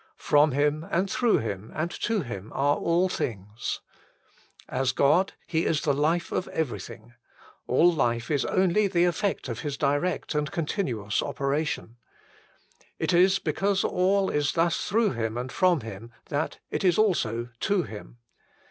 [0.17, 3.81] From Him and through Him and to Him are all things.
[4.67, 7.13] As God He 168 THE FULL BLESSING OF PENTECOST is the life of everything:
[7.67, 11.97] all life is only the effect of His direct and continuous operation.
[12.97, 17.49] It is because all is thus through Him and from Him that it is also
[17.59, 18.17] to Him.